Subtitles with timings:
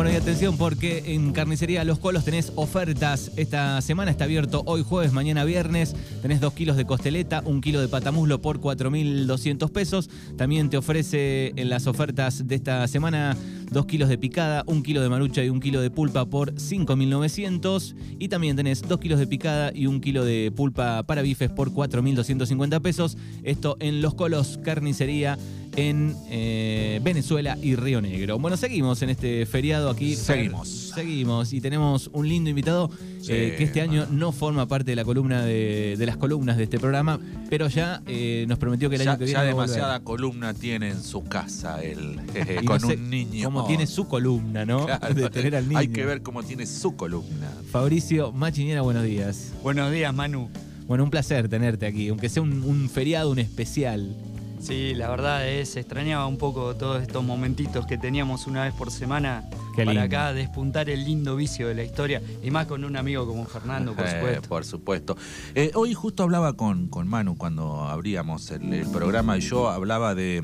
[0.00, 3.32] Bueno, y atención porque en Carnicería Los Colos tenés ofertas.
[3.36, 5.94] Esta semana está abierto hoy jueves, mañana viernes.
[6.22, 10.08] Tenés 2 kilos de costeleta, un kilo de patamuslo por 4.200 pesos.
[10.38, 13.36] También te ofrece en las ofertas de esta semana
[13.70, 17.94] 2 kilos de picada, un kilo de marucha y un kilo de pulpa por 5.900.
[18.18, 21.70] Y también tenés 2 kilos de picada y un kilo de pulpa para bifes por
[21.70, 23.16] 4.250 pesos.
[23.42, 25.38] Esto en Los Colos Carnicería
[25.76, 28.38] en eh, Venezuela y Río Negro.
[28.38, 30.16] Bueno, seguimos en este feriado aquí.
[30.16, 30.89] Seguimos.
[30.94, 32.90] Seguimos y tenemos un lindo invitado
[33.28, 36.64] eh, que este año no forma parte de la columna de, de las columnas de
[36.64, 37.18] este programa,
[37.48, 39.32] pero ya eh, nos prometió que el Ya, año que viene.
[39.38, 39.68] ya volver.
[39.68, 42.18] demasiada columna tiene en su casa él,
[42.66, 43.44] con no sé un niño.
[43.44, 44.86] Cómo tiene su columna, ¿no?
[44.86, 45.78] Claro, de tener al niño.
[45.78, 47.48] Hay que ver cómo tiene su columna.
[47.70, 49.52] Fabricio Machiniera, buenos días.
[49.62, 50.48] Buenos días, Manu.
[50.86, 54.12] Bueno, un placer tenerte aquí, aunque sea un, un feriado, un especial.
[54.60, 58.90] Sí, la verdad es, extrañaba un poco todos estos momentitos que teníamos una vez por
[58.90, 60.16] semana Qué para lindo.
[60.16, 63.94] acá despuntar el lindo vicio de la historia y más con un amigo como Fernando,
[63.94, 64.48] por Eh, supuesto.
[64.48, 65.16] por supuesto.
[65.54, 70.14] Eh, hoy justo hablaba con, con Manu cuando abríamos el, el programa y yo hablaba
[70.14, 70.42] de,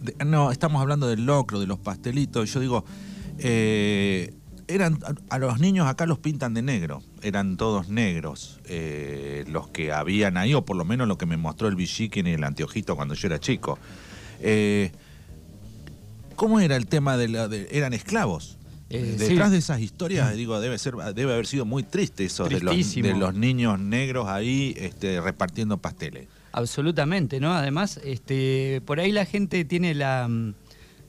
[0.00, 2.50] de- No, estamos hablando del locro, de los pastelitos.
[2.52, 2.84] Yo digo,
[3.38, 4.32] eh,
[4.74, 7.02] eran a, los niños acá los pintan de negro.
[7.22, 11.36] Eran todos negros eh, los que habían ahí, o por lo menos lo que me
[11.36, 13.78] mostró el Villiquen y el anteojito cuando yo era chico.
[14.40, 14.90] Eh,
[16.36, 18.58] ¿Cómo era el tema de, la, de- eran esclavos?
[18.90, 19.52] Eh, Detrás sí.
[19.52, 23.14] de esas historias, digo, debe ser, debe haber sido muy triste eso de los, de
[23.14, 26.28] los niños negros ahí este, repartiendo pasteles.
[26.52, 27.54] Absolutamente, ¿no?
[27.54, 30.54] Además, este, por ahí la gente tiene la, mm,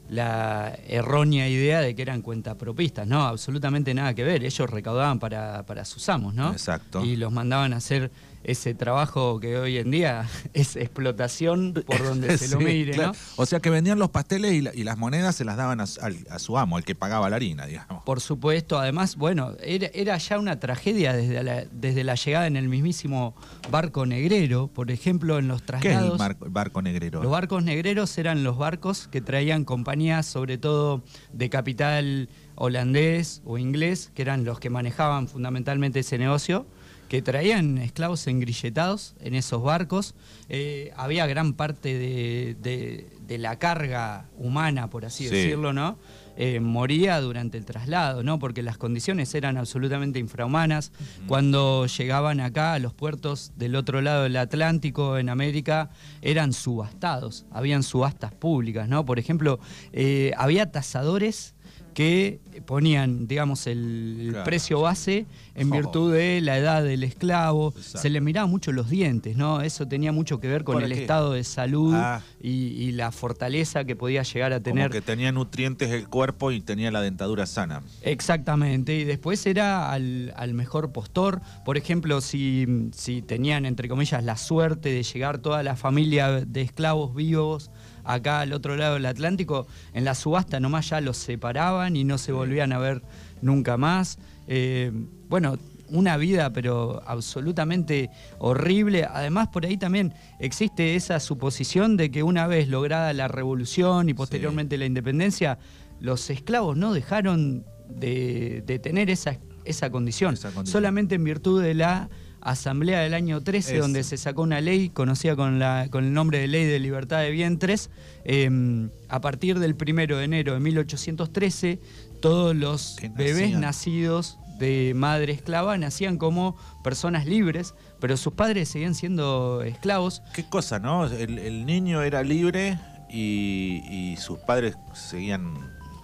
[0.10, 3.24] la errónea idea de que eran cuentapropistas, ¿no?
[3.24, 4.44] Absolutamente nada que ver.
[4.44, 6.52] Ellos recaudaban para, para sus amos, ¿no?
[6.52, 7.04] Exacto.
[7.04, 8.12] Y los mandaban a hacer
[8.44, 13.12] ese trabajo que hoy en día es explotación por donde se lo Sí, mire, claro.
[13.14, 13.18] ¿no?
[13.38, 15.88] O sea que vendían los pasteles y, la- y las monedas se las daban a,
[15.88, 18.04] su- al- a su amo, al que pagaba la harina, digamos.
[18.04, 22.56] Por supuesto, además, bueno, era, era ya una tragedia desde la, desde la llegada en
[22.58, 23.36] el mismísimo
[23.72, 26.20] barco negrero, por ejemplo, en los ¿Qué es el traslados.
[26.20, 27.24] mar- barco negrero?
[27.24, 33.58] Los barcos negreros eran los barcos que traían compañías, sobre todo de capital holandés o
[33.58, 36.66] inglés, que eran los que manejaban fundamentalmente ese negocio,
[37.14, 40.16] que traían esclavos engrilletados en esos barcos.
[40.50, 45.36] Eh, había gran parte de, de- de la carga humana, por así Sí.
[45.36, 46.00] decirlo, ¿no?
[46.38, 48.40] Eh, moría durante el traslado, ¿no?
[48.40, 50.92] Porque las condiciones eran absolutamente infrahumanas.
[51.28, 55.92] Cuando llegaban acá a los puertos del otro lado del Atlántico, en América,
[56.24, 59.06] eran subastados, habían subastas públicas, ¿no?
[59.06, 59.60] Por ejemplo,
[59.92, 61.54] eh, había tasadores
[61.94, 64.44] que ponían, digamos, el, Claro.
[64.46, 67.74] precio base en virtud de la edad del esclavo.
[67.76, 67.98] Exacto.
[68.00, 69.62] Se le miraban mucho los dientes, ¿no?
[69.62, 71.02] Eso tenía mucho que ver con ¿Para el qué?
[71.02, 72.22] estado de salud Ah.
[72.42, 74.92] y, y la fortaleza que podía llegar a Como tener.
[74.92, 77.82] que tenía nutrientes el cuerpo y tenía la dentadura sana.
[78.02, 81.42] Exactamente, y después era al, al mejor postor.
[81.66, 86.62] Por ejemplo, si, si tenían, entre comillas, la suerte de llegar toda la familia de
[86.62, 87.70] esclavos vivos
[88.04, 92.18] acá al otro lado del Atlántico, en la subasta nomás ya los separaban y no
[92.18, 93.02] se volvían a ver
[93.42, 94.18] nunca más.
[94.48, 94.92] Eh,
[95.30, 95.58] bueno,
[95.90, 98.10] una vida pero absolutamente
[98.40, 99.06] horrible.
[99.06, 104.14] Además, por ahí también existe esa suposición de que una vez lograda la revolución y
[104.14, 105.60] posteriormente la independencia,
[106.00, 110.34] los esclavos no dejaron de, de tener esa, esa, condición.
[110.34, 110.72] Esa condición.
[110.72, 112.10] Solamente en virtud de la
[112.44, 113.82] Asamblea del año 13, Eso.
[113.82, 117.20] donde se sacó una ley conocida con, la, con el nombre de Ley de Libertad
[117.22, 117.90] de Vientres.
[118.26, 121.80] eh, a partir del primero de enero de 1813,
[122.22, 128.96] todos los bebés nacidos de madre esclava nacían como personas libres, pero sus padres seguían
[128.96, 130.22] siendo esclavos.
[130.34, 131.06] Qué cosa, ¿no?
[131.08, 132.78] El, el niño era libre
[133.10, 135.54] y, y sus padres seguían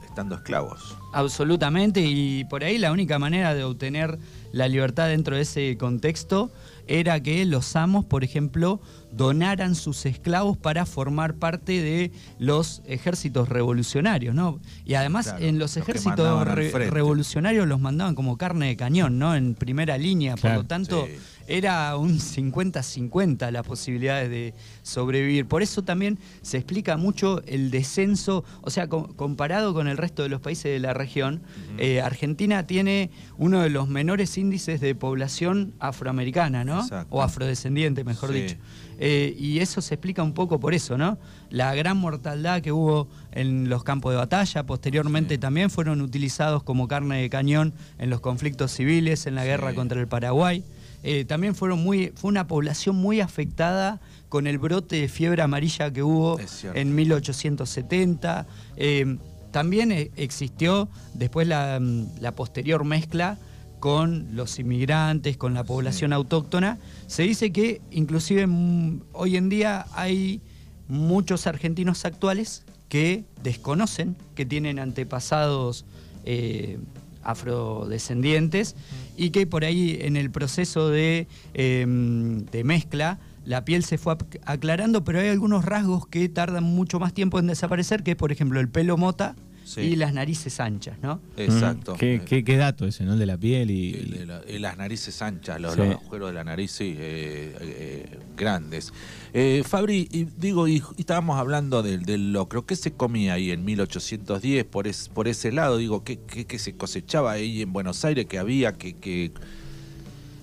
[0.06, 0.98] estando esclavos.
[1.14, 4.18] Absolutamente, y por ahí la única manera de obtener
[4.52, 6.52] la libertad dentro de ese contexto
[6.88, 13.48] era que los amos, por ejemplo, donaran sus esclavos para formar parte de los ejércitos
[13.50, 14.60] revolucionarios, ¿no?
[14.86, 19.36] Y además Claro, en los ejércitos re- revolucionarios los mandaban como carne de cañón, ¿no?
[19.36, 21.12] En primera línea, por lo tanto sí.
[21.50, 24.54] Era un 50-50 las posibilidades de
[24.84, 25.46] sobrevivir.
[25.48, 30.24] Por eso también se explica mucho el descenso, o sea, co- comparado con el resto
[30.24, 31.42] de los países de la región,
[31.78, 36.82] eh, Argentina tiene uno de los menores índices de población afroamericana, ¿no?
[36.82, 37.16] Exacto.
[37.16, 38.42] O afrodescendiente, mejor Sí.
[38.42, 38.56] dicho.
[39.02, 41.18] Eh, y eso se explica un poco por eso, ¿no?
[41.50, 45.40] La gran mortandad que hubo en los campos de batalla, posteriormente Sí.
[45.40, 50.00] también fueron utilizados como carne de cañón en los conflictos civiles, en la guerra contra
[50.02, 50.64] el Paraguay.
[51.04, 55.92] Eh, también fueron muy, fue una población muy afectada con el brote de fiebre amarilla
[55.92, 56.40] que hubo
[56.74, 58.48] en 1870.
[58.78, 59.18] Eh,
[59.52, 63.38] también eh, existió después la, mm, la posterior mezcla
[63.80, 66.78] con los inmigrantes, con la población autóctona.
[67.08, 70.42] Se dice que inclusive mm, hoy en día hay
[70.88, 75.86] muchos argentinos actuales que desconocen que tienen antepasados
[76.26, 76.80] eh,
[77.24, 78.76] afrodescendientes
[79.20, 84.14] y que por ahí en el proceso de, em, de mezcla la piel se fue
[84.18, 88.32] ac- aclarando, pero hay algunos rasgos que tardan mucho más tiempo en desaparecer, que por
[88.32, 89.36] ejemplo el pelo mota
[89.66, 89.82] Sí.
[89.82, 91.22] y las narices anchas, ¿no?
[91.38, 91.94] Exacto.
[91.94, 93.14] Mm, ¿Qué, qué, qué dato ese, ¿no?
[93.14, 93.94] El de la piel y.
[93.94, 95.80] El de la- y las narices anchas, los, Sí.
[95.82, 98.92] los agujeros de la nariz, sí, eh, eh, grandes.
[99.34, 103.52] Eh, Fabri, y digo, y, y estábamos hablando del, del locro, ¿qué se comía ahí
[103.52, 105.78] en 1810 por, es- por ese lado?
[105.78, 108.94] Digo, ¿qué, qué, qué se cosechaba ahí en Buenos Aires que había que...
[108.98, 109.32] que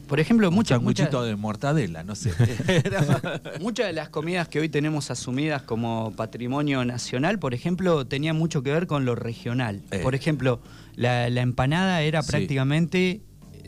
[0.06, 2.32] Por ejemplo, muchas, sanguchito de mortadela, no sé.
[3.60, 8.62] Muchas de las comidas que hoy tenemos asumidas como patrimonio nacional, por ejemplo, tenían mucho
[8.62, 9.82] que ver con lo regional.
[9.90, 9.98] Eh.
[10.02, 10.60] Por ejemplo,
[10.94, 12.30] la, la empanada era Sí.
[12.30, 13.20] prácticamente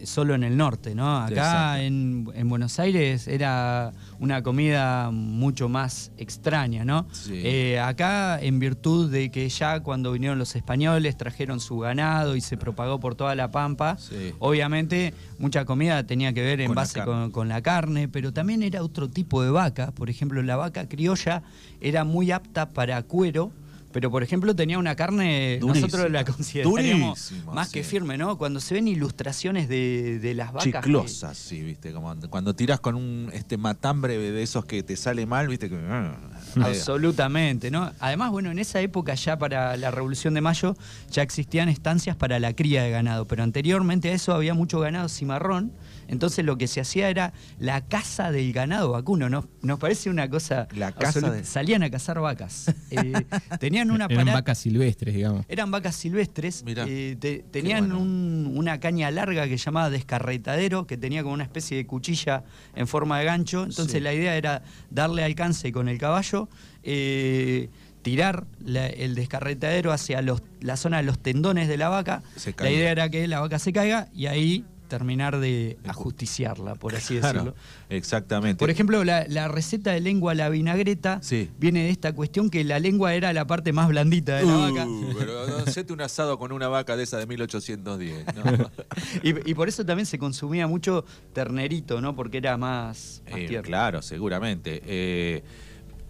[0.05, 1.19] solo en el norte, ¿no?
[1.19, 7.07] Acá en, en Buenos Aires era una comida mucho más extraña, ¿no?
[7.13, 7.33] Sí.
[7.35, 12.41] Eh, acá, en virtud de que ya cuando vinieron los españoles trajeron su ganado y
[12.41, 14.33] se propagó por toda la pampa, Sí.
[14.39, 18.63] obviamente mucha comida tenía que ver en Con base con, con la carne, pero también
[18.63, 19.93] era otro tipo de vaca.
[19.93, 21.43] Por ejemplo, la vaca criolla
[21.81, 23.53] era muy apta para cuero.
[23.99, 25.87] Pero, por ejemplo, tenía una carne, Durísima.
[25.89, 27.75] nosotros la consideramos Durísima, más sí.
[27.75, 28.39] que firme, ¿no?
[28.39, 30.67] Cuando se ven ilustraciones de, de las vacas.
[30.67, 34.95] que- Chiclosas, sí, viste, como cuando tirás con un este matambre de esos que te
[34.97, 35.77] sale mal, viste que...
[35.91, 36.17] ah,
[36.63, 37.91] Absolutamente, ¿no?
[37.99, 40.77] Además, bueno, en esa época ya para la Revolución de Mayo
[41.11, 45.09] ya existían estancias para la cría de ganado, pero anteriormente a eso había mucho ganado
[45.09, 45.73] cimarrón,
[46.09, 49.47] entonces lo que se hacía era la caza del ganado vacuno, ¿no?
[49.63, 50.67] Nos parece una cosa...
[50.75, 52.75] La caza de- Salían a cazar vacas.
[52.91, 53.13] Eh,
[53.61, 55.45] tenían una Eran vacas silvestres, digamos.
[55.49, 58.01] eran vacas silvestres, Mirá, eh, te- tenían bueno.
[58.01, 62.45] un- una caña larga que se llamaba descarretadero, que tenía como una especie de cuchilla
[62.75, 63.65] en forma de gancho.
[63.65, 64.01] Entonces Sí.
[64.01, 66.49] la idea era darle alcance con el caballo,
[66.83, 67.69] eh,
[68.03, 72.23] tirar la- el descarretadero hacia los- la zona de los tendones de la vaca.
[72.59, 77.19] La idea era que la vaca se caiga y ahí terminar de ajusticiarla, por así
[77.19, 77.55] Claro, decirlo.
[77.91, 78.59] exactamente.
[78.59, 81.51] Por ejemplo, la, la receta de lengua la vinagreta Sí.
[81.59, 84.87] viene de esta cuestión que la lengua era la parte más blandita de la vaca.
[84.87, 88.27] Uh, pero no, hacete un asado con una vaca de esa de 1810.
[88.35, 88.71] ¿no?
[89.23, 92.15] Y, y por eso también se consumía mucho ternerito, ¿no?
[92.17, 93.67] Porque era más, más Eh, tierno.
[93.67, 94.83] claro, seguramente.
[94.85, 95.43] Eh,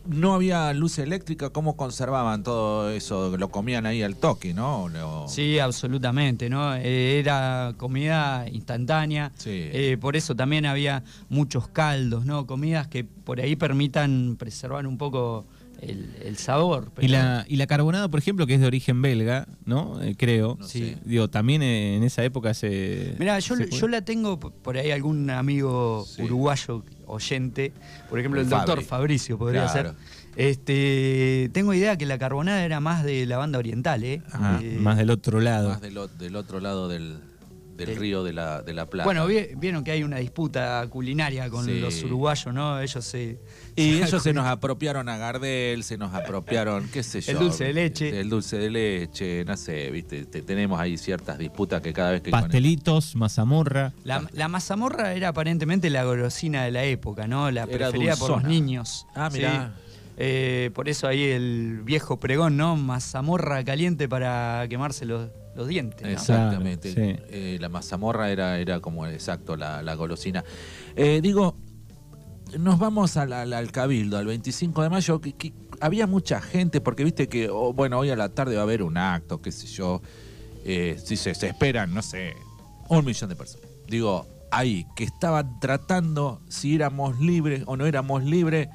[0.08, 3.36] no había luz eléctrica, ¿cómo conservaban todo eso?
[3.36, 4.88] Lo comían ahí al toque, ¿no?
[5.28, 6.74] Sí, absolutamente, ¿no?
[6.74, 9.30] Eh, era comida instantánea.
[9.36, 9.50] Sí.
[9.52, 12.46] Eh, por eso también había muchos caldos, ¿no?
[12.46, 15.44] Comidas que por ahí permitan preservar un poco
[15.80, 16.90] el, el sabor.
[17.00, 20.02] Y la, y la carbonada, por ejemplo, que es de origen belga, ¿no?
[20.02, 20.56] Eh, creo.
[20.58, 20.80] No Sí.
[20.80, 20.98] sé.
[21.04, 23.14] Digo, también eh, en esa época se.
[23.18, 23.54] Mirá, yo,
[23.88, 26.22] la tengo por ahí algún amigo Sí.
[26.22, 27.72] uruguayo oyente,
[28.08, 28.84] por ejemplo El el, doctor Fabri.
[28.84, 29.90] Fabricio podría Claro.
[29.90, 29.96] ser.
[30.36, 34.22] Este, tengo idea que la carbonada era más de la banda oriental, ¿eh?
[34.30, 35.70] Ajá, Eh, más del otro lado.
[35.70, 37.18] Más del otro lado del,
[37.78, 39.04] del Del- río de la, de la Plata.
[39.06, 41.78] Bueno, vi- vieron que hay una disputa culinaria con Sí.
[41.80, 42.80] los uruguayos, ¿no?
[42.80, 43.38] Ellos se.
[43.76, 47.32] Y ellos se nos apropiaron a Gardel, se nos apropiaron, qué sé yo.
[47.32, 48.20] El dulce de leche.
[48.20, 52.20] El dulce de leche, no sé, viste, te- tenemos ahí ciertas disputas que cada vez
[52.22, 52.30] que...
[52.32, 53.92] Pastelitos, mazamorra.
[54.02, 57.50] La, la mazamorra era aparentemente la golosina de la época, ¿no?
[57.52, 59.06] La preferida por los niños.
[59.14, 59.38] Ah, Sí.
[59.38, 59.72] mirá.
[60.20, 62.74] Eh, por eso ahí el viejo pregón, ¿no?
[62.74, 66.02] Mazamorra caliente para quemarse los, los dientes.
[66.02, 66.08] ¿no?
[66.08, 66.92] Exactamente.
[66.94, 67.22] Claro, sí.
[67.30, 70.44] Eh, la mazamorra era, era como exacto la, la golosina.
[70.96, 71.56] Eh, digo,
[72.58, 76.80] nos vamos al, al- al Cabildo, al 25 de mayo, que, que había mucha gente,
[76.80, 79.52] porque viste que, oh, bueno, hoy a la tarde va a haber un acto, qué
[79.52, 80.00] sé yo,
[80.64, 82.34] eh, si se, se esperan, no sé,
[82.88, 83.68] un millón de personas.
[83.86, 88.68] Digo, ahí, que estaban tratando si éramos libres o no éramos libres.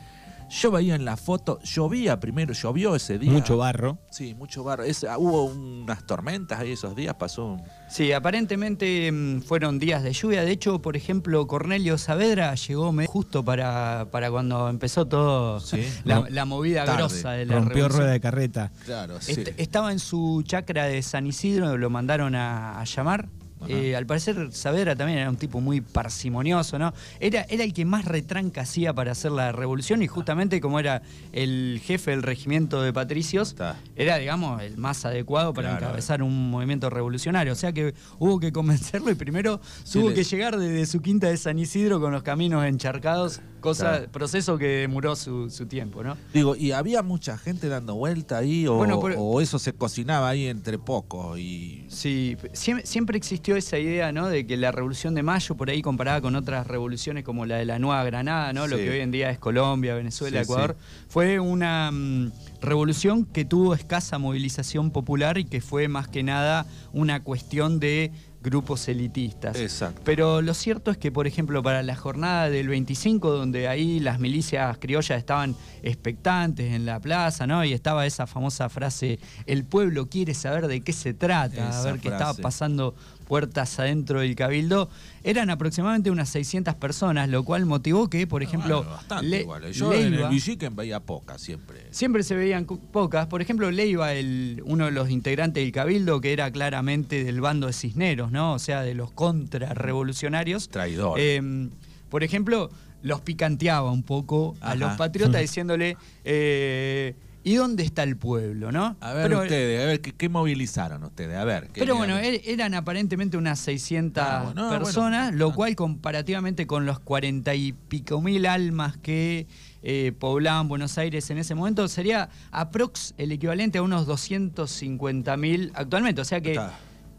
[0.62, 3.32] Yo veía en la foto, llovía primero, llovió ese día.
[3.32, 3.98] Mucho barro.
[4.12, 4.84] Sí, mucho barro.
[4.84, 7.64] Es- ah, hubo unas tormentas ahí esos días, pasó un...
[7.90, 10.44] Sí, aparentemente mm, fueron días de lluvia.
[10.44, 15.88] De hecho, por ejemplo, Cornelio Saavedra llegó justo para, para cuando empezó todo Sí.
[16.04, 16.26] la, No.
[16.30, 16.98] la movida Tarde.
[17.00, 18.00] grosa de la Rompió revolución.
[18.00, 18.72] rueda de carreta.
[18.86, 19.32] Claro, sí.
[19.32, 23.28] Est- estaba en su chacra de San Isidro, lo mandaron a, a llamar.
[23.68, 26.94] Eh, al parecer Saavedra también era un tipo muy parsimonioso, ¿no?
[27.20, 31.02] Era, era el que más retranca hacía para hacer la revolución y justamente como era
[31.32, 33.76] el jefe del regimiento de patricios, Está.
[33.96, 35.86] era, digamos, el más adecuado para Claro.
[35.86, 37.54] encabezar un movimiento revolucionario.
[37.54, 41.02] O sea que hubo que convencerlo y primero Sí, tuvo le- que llegar desde su
[41.02, 44.12] quinta de San Isidro con los caminos encharcados Cosa, Claro.
[44.12, 46.18] proceso que demoró su, su tiempo, ¿no?
[46.34, 50.28] Digo, ¿y había mucha gente dando vuelta ahí o, Bueno, pero- o eso se cocinaba
[50.28, 51.40] ahí entre pocos?
[51.40, 51.86] Y...
[51.88, 54.28] Sí, siempre, siempre existió esa idea, ¿no?
[54.28, 57.64] De que la Revolución de Mayo, por ahí comparada con otras revoluciones como la de
[57.66, 58.68] la Nueva Granada, ¿no?
[58.68, 60.76] Lo que hoy en día es Colombia, Venezuela, Sí, Ecuador,
[61.08, 66.66] fue una mm, revolución que tuvo escasa movilización popular y que fue más que nada
[66.92, 68.12] una cuestión de
[68.44, 69.58] grupos elitistas.
[69.58, 70.02] Exacto.
[70.04, 74.20] Pero lo cierto es que, por ejemplo, para la jornada del 25, donde ahí las
[74.20, 77.64] milicias criollas estaban expectantes en la plaza, ¿no?
[77.64, 82.00] Y estaba esa famosa frase, el pueblo quiere saber de qué se trata, a ver
[82.00, 82.94] qué estaba pasando
[83.24, 84.90] puertas adentro del cabildo,
[85.24, 89.72] eran aproximadamente unas 600 personas, lo cual motivó que, por ejemplo, Bueno, bastante Le- igual.
[89.72, 91.80] Yo en el Leiva- veía pocas siempre.
[91.92, 93.28] Siempre se veían pocas.
[93.28, 97.68] Por ejemplo, Leiva, el, uno de los integrantes del Cabildo, que era claramente del bando
[97.68, 98.54] de Cisneros, ¿no?
[98.54, 100.70] O sea, de los contrarrevolucionarios.
[100.70, 101.18] Traidor.
[101.20, 101.70] Eh,
[102.10, 102.70] por ejemplo,
[103.02, 104.76] los picanteaba un poco a Ajá.
[104.76, 108.96] los patriotas diciéndole, eh, ¿y dónde está el pueblo, no?
[109.02, 111.36] A ver Pero- ustedes, a ver, ¿qué, qué movilizaron ustedes?
[111.38, 111.68] A ver.
[111.74, 115.38] ¿qué pero bueno, er- eran aparentemente unas 600 Ah, bueno, personas, bueno.
[115.50, 119.48] lo cual comparativamente con los 40 y pico mil almas que
[119.84, 125.72] eh, poblaban Buenos Aires en ese momento, sería aprox el equivalente a unos 250 mil
[125.76, 126.22] actualmente.
[126.22, 126.74] O sea que, Está.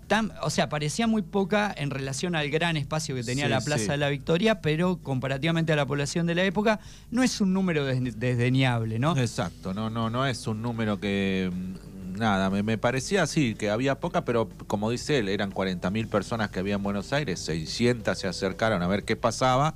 [0.07, 3.61] Tan- o sea, parecía muy poca en relación al gran espacio que tenía Sí, la
[3.61, 3.89] Plaza sí.
[3.91, 6.81] de la Victoria, pero comparativamente a la población de la época,
[7.11, 9.17] no es un número des- desdeñable, ¿no?
[9.17, 11.51] Exacto, no, no, no es un número que.
[11.53, 11.75] mm,
[12.15, 16.49] Nada, me, me parecía así, que había poca, pero como dice él, eran 40.000 personas
[16.49, 19.75] que había en Buenos Aires, 600 se acercaron a ver qué pasaba.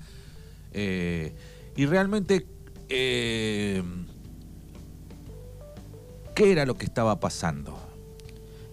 [0.72, 1.34] eh,
[1.74, 2.46] y realmente,
[2.90, 3.82] eh,
[6.34, 7.76] ¿qué era lo que estaba pasando?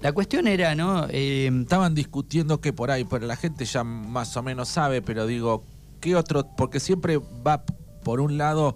[0.05, 1.07] La cuestión era, ¿no?
[1.09, 5.25] Eh, Estaban discutiendo que por ahí, pero la gente ya más o menos sabe, pero
[5.25, 5.63] digo,
[5.99, 6.45] ¿qué otro?
[6.55, 7.63] Porque siempre va
[8.03, 8.75] por un lado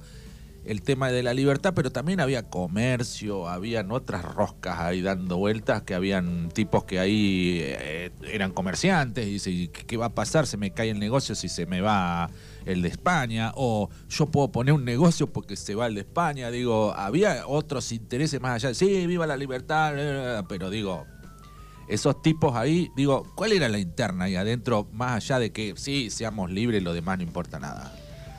[0.66, 5.84] el tema de la libertad, pero también había comercio, habían otras roscas ahí dando vueltas,
[5.84, 10.48] que habían tipos que ahí eh, eran comerciantes y dice, ¿qué va a pasar?
[10.48, 12.32] Se me cae el negocio si se me va
[12.66, 16.50] el de España, o yo puedo poner un negocio porque se va el de España,
[16.50, 21.06] digo, había otros intereses más allá, sí, viva la libertad, pero digo,
[21.90, 26.10] esos tipos ahí, digo, ¿cuál era la interna ahí adentro, más allá de que sí,
[26.10, 27.94] seamos libres, lo demás no importa nada?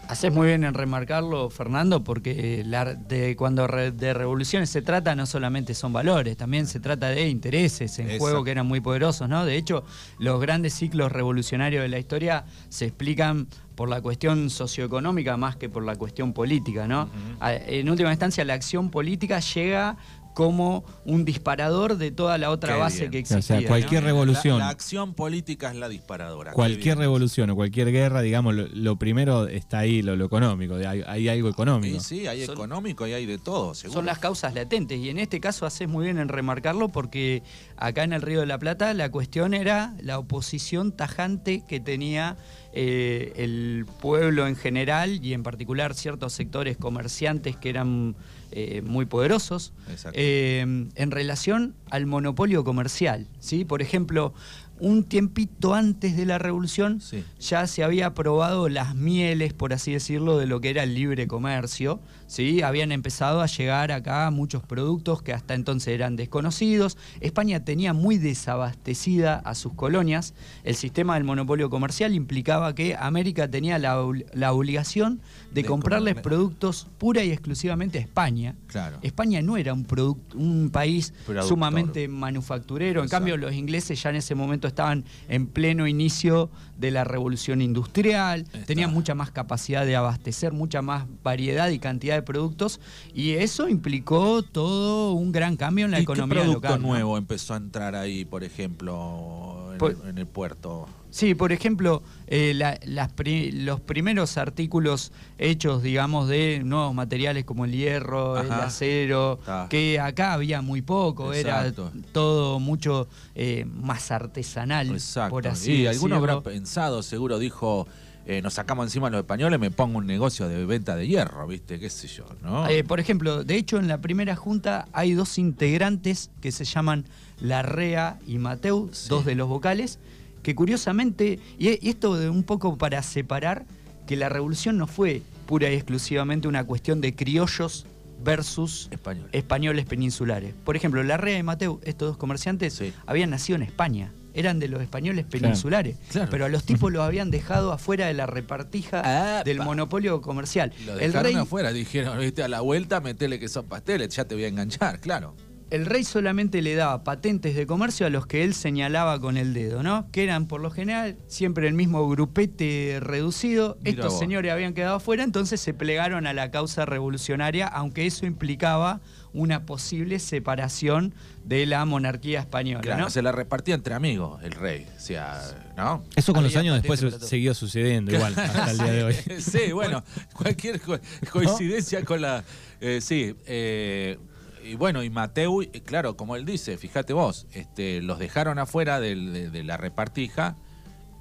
[0.09, 5.15] Haces muy bien en remarcarlo, Fernando, porque la- de, cuando re- de revoluciones se trata,
[5.15, 8.25] no solamente son valores, también se trata de intereses en Exacto.
[8.25, 9.45] juego que eran muy poderosos, ¿no?
[9.45, 9.85] De hecho,
[10.19, 15.69] los grandes ciclos revolucionarios de la historia se explican por la cuestión socioeconómica más que
[15.69, 17.09] por la cuestión política, ¿no?
[17.41, 19.97] En última instancia, la acción política llega
[20.35, 23.11] como un disparador de toda la otra Qué base bien.
[23.11, 23.61] que O sea, existía.
[23.63, 23.69] ¿no?
[23.69, 24.59] cualquier revolución.
[24.59, 26.53] La, la acción política es la disparadora.
[26.53, 31.03] Cualquier revolución o cualquier guerra, digamos, lo, lo primero está ahí, lo, lo económico, hay,
[31.07, 32.01] hay algo económico.
[32.01, 33.99] Sí, sí, hay Son- económico y hay de todo, seguro.
[33.99, 37.43] Son las causas latentes y en este caso haces muy bien en remarcarlo porque
[37.77, 42.37] acá en el Río de la Plata la cuestión era la oposición tajante que tenía
[42.73, 48.15] eh, el pueblo en general y en particular ciertos sectores comerciantes que eran
[48.53, 49.73] eh, muy poderosos
[50.13, 50.61] eh,
[50.95, 53.27] en relación al monopolio comercial.
[53.39, 53.65] ¿sí?
[53.65, 54.33] Por ejemplo,
[54.79, 57.23] un tiempito antes de la revolución Sí.
[57.39, 61.27] ya se había aprobado las mieles, por así decirlo, de lo que era el libre
[61.27, 62.01] comercio.
[62.27, 62.63] ¿sí?
[62.63, 66.97] Habían empezado a llegar acá muchos productos que hasta entonces eran desconocidos.
[67.21, 68.17] España tenía muy
[68.65, 70.33] desabastecida a sus colonias.
[70.65, 74.03] El sistema del monopolio comercial implicaba que América tenía la,
[74.33, 75.21] la obligación
[75.53, 78.40] de De comprarles comer- productos pura y exclusivamente a España.
[78.67, 78.99] Claro.
[79.03, 79.87] España no era un,
[80.35, 81.49] un país Productor.
[81.49, 83.01] sumamente manufacturero.
[83.01, 83.25] En Exacto.
[83.27, 88.41] cambio, los ingleses ya en ese momento estaban en pleno inicio de la revolución industrial,
[88.41, 88.65] Está.
[88.65, 92.81] tenían mucha más capacidad de abastecer, mucha más variedad y cantidad de productos,
[93.15, 96.83] y eso implicó todo un gran cambio en la ¿Y economía qué producto local.
[96.83, 96.89] ¿no?
[96.89, 100.87] nuevo empezó a entrar ahí, por ejemplo, en, Por- el, en el puerto?
[101.11, 107.45] Sí, por ejemplo, eh, la- las pri- los primeros artículos hechos, digamos, de nuevos materiales
[107.45, 111.91] como el hierro, el acero, que acá había muy poco, Exacto.
[111.95, 115.31] era todo mucho eh, más artesanal, Exacto.
[115.31, 117.87] por así y alguno habrá pensado, seguro dijo,
[118.27, 121.81] eh, nos sacamos encima los españoles, me pongo un negocio de venta de hierro, ¿viste?
[121.81, 122.25] ¿Qué sé yo?
[122.43, 122.69] ¿no?
[122.69, 127.07] Eh, por ejemplo, de hecho en la primera junta hay dos integrantes que se llaman
[127.41, 129.09] Larrea y Mateu, Sí.
[129.09, 129.99] dos de los vocales,
[130.43, 133.65] que curiosamente, y y esto de un poco para separar,
[134.07, 137.87] que la revolución no fue pura y exclusivamente una cuestión de criollos
[138.23, 139.29] versus Español.
[139.33, 140.53] españoles peninsulares.
[140.65, 142.93] Por ejemplo, Larrea y Mateu, estos dos comerciantes, Sí.
[143.07, 144.13] habían nacido en España.
[144.33, 145.97] eran de los españoles peninsulares.
[146.13, 146.29] claro.
[146.31, 149.43] Pero a los tipos los habían dejado afuera de la repartija Apa.
[149.43, 150.73] del monopolio comercial.
[150.87, 154.25] Lo El dejaron rey, afuera, dijeron, viste, a la vuelta metele que son pasteles, ya
[154.27, 155.35] te voy a enganchar, claro.
[155.71, 159.55] El rey solamente le daba patentes de comercio a los que él señalaba con el
[159.55, 160.09] dedo, ¿no?
[160.11, 163.79] Que eran por lo general siempre el mismo grupete reducido.
[163.85, 164.19] Estos vos.
[164.19, 169.01] señores habían quedado afuera, entonces se plegaron a la causa revolucionaria, aunque eso implicaba
[169.33, 173.11] una posible separación de la monarquía española, Claro, ¿no?
[173.11, 175.41] se la repartía entre amigos el rey, o sea,
[175.77, 176.03] ¿no?
[176.17, 179.15] Eso con los años después siguió sucediendo igual hasta el día de hoy.
[179.39, 180.03] sí, bueno,
[180.35, 180.99] cualquier co-
[181.33, 182.43] coincidencia con la...
[182.81, 184.19] eh, sí, eh,
[184.65, 189.15] y bueno, y Mateu, claro, como él dice, fíjate vos, este, los dejaron afuera de,
[189.51, 190.57] de la repartija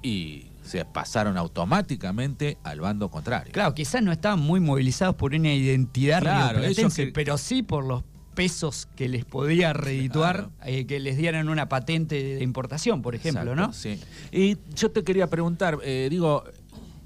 [0.02, 3.52] y se pasaron automáticamente al bando contrario.
[3.52, 8.04] Claro, quizás no estaban muy movilizados por una identidad Claro, que- pero sí por los
[8.34, 10.52] pesos que les podía redituar Claro.
[10.64, 13.72] eh, que les dieran una patente de importación, por ejemplo, Exacto, ¿no?
[13.72, 14.00] Sí.
[14.32, 16.44] Y yo te quería preguntar, eh, digo,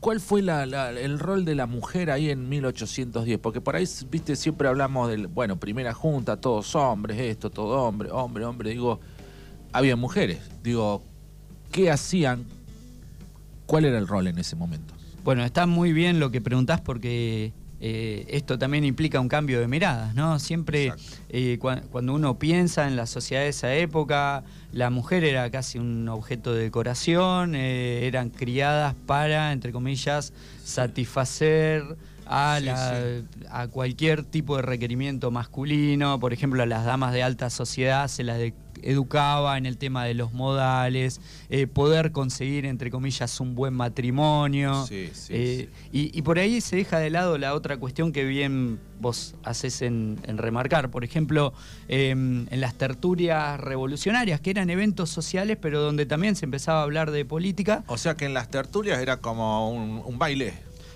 [0.05, 3.39] ¿cuál fue el rol de la mujer ahí en 1810?
[3.39, 8.11] Porque por ahí, viste, siempre hablamos del, bueno, primera junta, todos hombres, esto, todo hombre,
[8.11, 8.69] hombre, hombre.
[8.69, 9.01] Digo,
[9.73, 10.41] había mujeres.
[10.63, 11.03] Digo,
[11.73, 12.45] ¿qué hacían?
[13.65, 14.93] ¿Cuál era el rol en ese momento?
[15.25, 17.55] Bueno, está muy bien lo que preguntás porque
[17.87, 20.39] eh, esto también implica un cambio de miradas, ¿no?
[20.39, 20.95] Siempre
[21.29, 25.79] eh, cua- cuando uno piensa en la sociedad de esa época, la mujer era casi
[25.79, 30.33] un objeto de decoración, eh, eran criadas para, entre comillas,
[30.65, 31.83] satisfacer
[32.27, 33.03] a, Sí, la-
[33.51, 36.19] a cualquier tipo de requerimiento masculino.
[36.21, 40.05] Por ejemplo, a las damas de alta sociedad se las de- educaba en el tema
[40.05, 44.87] de los modales, eh, poder conseguir, entre comillas, un buen matrimonio.
[44.87, 48.25] Sí, sí, Eh, Y, y por ahí se deja de lado la otra cuestión que
[48.25, 50.91] bien vos haces en, en remarcar.
[50.91, 51.53] Por ejemplo,
[51.89, 56.83] eh, en las tertulias revolucionarias, que eran eventos sociales, pero donde también se empezaba a
[56.85, 57.85] hablar de política.
[57.87, 60.55] O sea que en las tertulias era como un, un baile.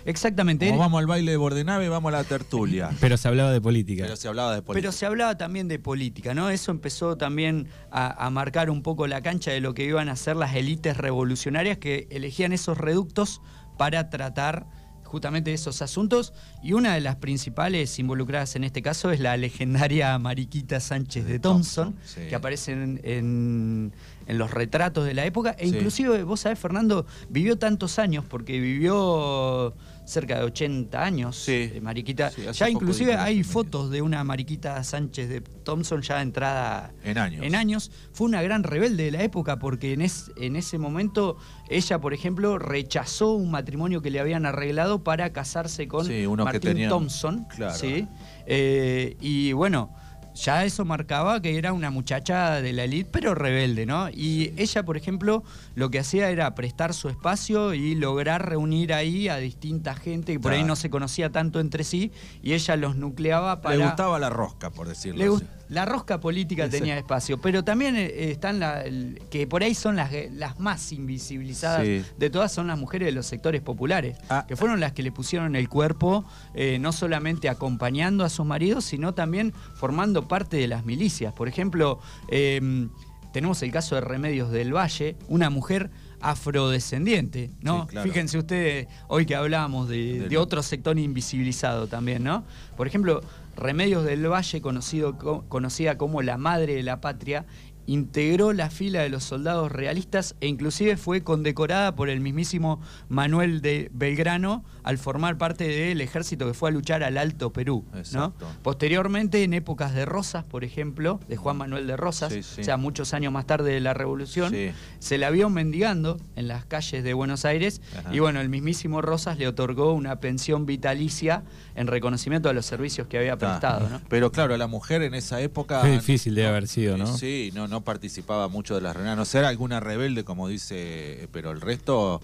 [0.09, 0.67] Exactamente.
[0.69, 2.91] Como vamos al baile de Bordenave, vamos a la tertulia.
[3.01, 4.05] Pero se hablaba de política.
[4.05, 4.81] Pero se hablaba de política.
[4.89, 6.49] Pero se hablaba también de política, ¿no?
[6.51, 10.17] Eso empezó también a, a marcar un poco la cancha de lo que iban a
[10.17, 13.43] ser las élites revolucionarias que elegían esos reductos
[13.77, 14.67] para tratar
[15.05, 16.35] justamente esos asuntos.
[16.63, 21.33] Y una de las principales involucradas en este caso es la legendaria Mariquita Sánchez de,
[21.35, 22.29] De Thompson, Thompson, sí.
[22.29, 23.93] que aparece en, en-
[24.27, 25.57] en los retratos de la época.
[25.59, 25.75] E Sí.
[25.77, 29.75] inclusive, vos sabés, Fernando, vivió tantos años porque vivió
[30.09, 31.37] cerca de 80 años.
[31.37, 31.71] Sí.
[31.75, 32.31] eh, Mariquita.
[32.31, 37.45] Sí, ya inclusive hay fotos de una Mariquita Sánchez de Thompson ya entrada En años.
[37.45, 37.91] en años.
[38.13, 41.37] Fue una gran rebelde de la época porque en, es- en ese momento
[41.69, 46.29] ella, por ejemplo, rechazó un matrimonio que le habían arreglado para casarse con Sí, que
[46.29, 47.47] Martín tenían- Thompson.
[47.55, 47.75] Claro.
[47.75, 48.09] ¿sí?
[48.47, 49.95] Eh, y bueno,
[50.43, 54.09] ya eso marcaba que era una muchacha de la elite, pero rebelde, ¿no?
[54.11, 55.43] Y ella, por ejemplo,
[55.75, 60.41] lo que hacía era prestar su espacio y lograr reunir ahí a distinta gente que
[60.41, 63.77] por ahí no se conocía tanto entre sí, y ella los nucleaba para...
[63.77, 65.45] Le gustaba la rosca, por decirlo Le así.
[65.69, 69.97] la rosca política tenía espacio, pero también eh, están la, el- que por ahí son
[69.97, 72.05] las, las más invisibilizadas Sí.
[72.17, 74.45] de todas, son las mujeres de los sectores populares, Ah.
[74.47, 76.25] que fueron las que le pusieron el cuerpo,
[76.55, 81.33] eh, no solamente acompañando a sus maridos, sino también formando parte de las milicias.
[81.33, 82.89] Por ejemplo, eh,
[83.33, 87.83] tenemos el caso de Remedios del Valle, una mujer afrodescendiente, ¿no?
[87.83, 88.09] Sí, claro.
[88.09, 92.45] Fíjense ustedes, hoy que hablábamos de, de otro sector invisibilizado también, ¿no?
[92.77, 93.23] Por ejemplo,
[93.57, 97.45] Remedios del Valle, conocido, co- conocida como la madre de la patria,
[97.89, 103.63] integró la fila de los soldados realistas e inclusive fue condecorada por el mismísimo Manuel
[103.63, 107.85] de Belgrano al formar parte del ejército que fue a luchar al Alto Perú.
[108.13, 108.35] ¿no?
[108.63, 112.61] Posteriormente, en épocas de Rosas, por ejemplo, de Juan Manuel de Rosas, Sí, sí.
[112.61, 114.71] o sea, muchos años más tarde de la Revolución, Sí.
[114.99, 118.15] se la vio mendigando en las calles de Buenos Aires Ajá.
[118.15, 121.43] y bueno, el mismísimo Rosas le otorgó una pensión vitalicia
[121.75, 123.89] en reconocimiento a los servicios que había prestado.
[123.89, 124.01] ¿no?
[124.11, 125.81] Pero claro, la mujer en esa época.
[125.83, 127.07] Qué difícil debe haber sido, ¿no?
[127.17, 129.19] Sí, no, no participaba mucho de las reuniones.
[129.19, 132.21] No sé, era alguna rebelde, como dice, pero el resto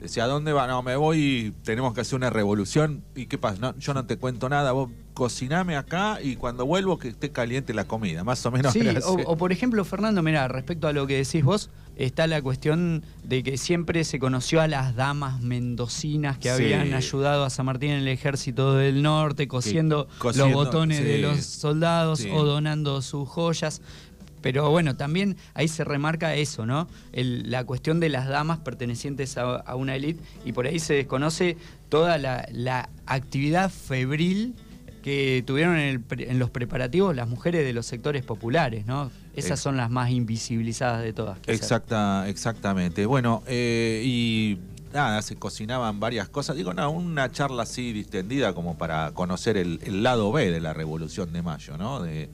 [0.00, 0.66] decía, ¿a dónde va?
[0.66, 3.02] No, me voy, tenemos que hacer una revolución.
[3.14, 3.58] ¿Y qué pasa?
[3.60, 7.72] No, yo no te cuento nada, vos cociname acá y cuando vuelvo que esté caliente
[7.72, 8.24] la comida.
[8.24, 8.72] Más o menos.
[8.72, 13.04] Sí, o, por ejemplo, Fernando, mira, respecto a lo que decís vos, está la cuestión
[13.22, 16.64] de que siempre se conoció a las damas mendocinas que Sí.
[16.64, 21.18] habían ayudado a San Martín en el ejército del norte, cosiendo, cosiendo, los botones de
[21.18, 22.30] los soldados Sí.
[22.32, 23.82] o donando sus joyas.
[24.44, 26.86] Pero bueno, también ahí se remarca eso, ¿no?
[27.12, 30.92] El- la cuestión de las damas pertenecientes a, a una élite y por ahí se
[30.92, 31.56] desconoce
[31.88, 34.54] toda la, la actividad febril
[35.02, 39.10] que tuvieron en, el en los preparativos las mujeres de los sectores populares, ¿no?
[39.34, 41.38] Esas Ex- son las más invisibilizadas de todas.
[41.46, 43.06] Exacta, exactamente.
[43.06, 44.58] Bueno, eh, y
[44.92, 46.54] nada, se cocinaban varias cosas.
[46.54, 50.74] Digo, no, una charla así distendida como para conocer el, el lado B de la
[50.74, 52.02] Revolución de Mayo, ¿no?
[52.02, 52.28] De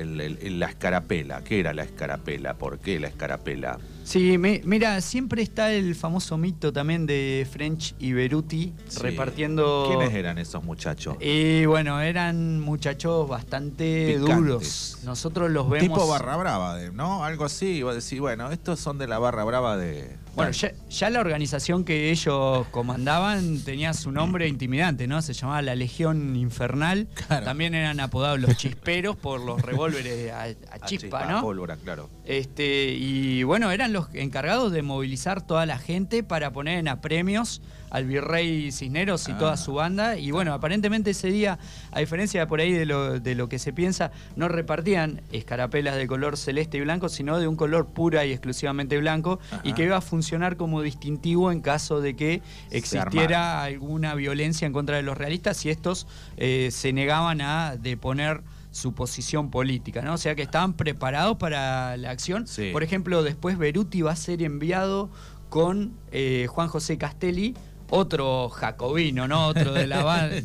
[0.00, 1.42] el- la escarapela.
[1.44, 2.54] ¿Qué era la escarapela?
[2.54, 3.78] ¿Por qué la escarapela?
[4.04, 9.00] Sí, mi- mira, siempre está el famoso mito también de French y Beruti Sí.
[9.00, 9.84] repartiendo...
[9.88, 11.16] ¿Quiénes eran esos muchachos?
[11.20, 14.36] Y bueno, eran muchachos bastante Picantes.
[14.36, 14.98] duros.
[15.04, 15.88] Nosotros los vemos...
[15.98, 17.22] Tipo barra brava, de- ¿no?
[17.24, 17.82] Algo así.
[17.82, 20.16] Vos decís, bueno, estos son de la barra brava de.
[20.38, 25.20] Bueno, ya, ya la organización que ellos comandaban tenía su nombre intimidante, ¿no?
[25.22, 27.08] Se llamaba la Legión Infernal.
[27.26, 27.44] Claro.
[27.44, 31.40] También eran apodados los chisperos por los revólveres a, a Ah, chispa, ¿no?
[31.42, 32.08] pólvora, claro.
[32.24, 37.60] Este, y bueno, eran los encargados de movilizar toda la gente para poner en apremios
[37.90, 39.38] al virrey Cisneros y Ah.
[39.38, 40.16] toda su banda.
[40.18, 41.58] Y bueno, aparentemente ese día,
[41.92, 45.96] a diferencia de por ahí de lo, de lo que se piensa, no repartían escarapelas
[45.96, 49.60] de color celeste y blanco, sino de un color pura y exclusivamente blanco, Ajá.
[49.64, 54.72] y que iba a funcionar como distintivo en caso de que existiera alguna violencia en
[54.72, 60.14] contra de los realistas y estos eh, se negaban a deponer su posición política, ¿no?
[60.14, 62.46] O sea que estaban preparados para la acción.
[62.46, 62.70] Sí.
[62.72, 65.10] Por ejemplo, después Beruti va a ser enviado
[65.48, 67.54] con eh, Juan José Castelli,
[67.90, 69.46] otro jacobino, ¿no?
[69.48, 70.44] Otro de la del,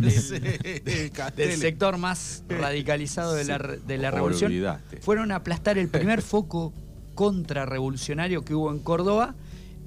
[1.35, 4.51] del sector más radicalizado de la, re- de la revolución.
[4.51, 4.97] Olvidaste.
[4.97, 6.73] Fueron a aplastar el primer foco
[7.15, 9.35] contrarrevolucionario que hubo en Córdoba,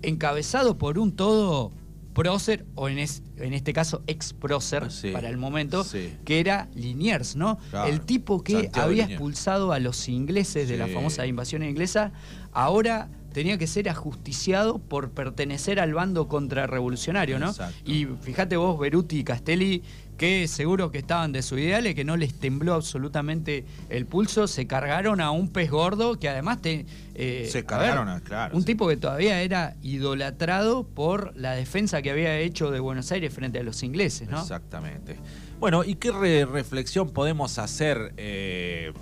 [0.02, 1.72] encabezado por un todo
[2.14, 6.14] prócer, o en, es- en este caso ex prócer Sí, para el momento, sí.
[6.24, 7.58] que era Liniers, ¿no?
[7.70, 9.12] Claro, El tipo que Santiago había Liniers.
[9.12, 12.12] expulsado a los ingleses de la famosa invasión inglesa,
[12.52, 17.50] ahora tenía que ser ajusticiado por pertenecer al bando contrarrevolucionario, ¿no?
[17.50, 17.78] Exacto.
[17.84, 19.82] Y fíjate vos, Beruti y Castelli,
[20.16, 24.46] que seguro que estaban de su ideal y que no les tembló absolutamente el pulso,
[24.48, 26.86] se cargaron a un pez gordo que además te...
[27.14, 28.66] eh, Se cargaron a- claro, Un sí.
[28.68, 33.58] tipo que todavía era idolatrado por la defensa que había hecho de Buenos Aires frente
[33.58, 34.40] a los ingleses, ¿no?
[34.40, 35.16] Exactamente.
[35.60, 38.94] Bueno, ¿y qué re- reflexión podemos hacer, eh,